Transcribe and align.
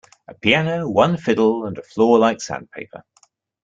A 0.27 0.33
piano, 0.33 0.89
one 0.89 1.15
fiddle, 1.15 1.67
and 1.67 1.77
a 1.77 1.83
floor 1.83 2.17
like 2.17 2.41
sandpaper. 2.41 3.03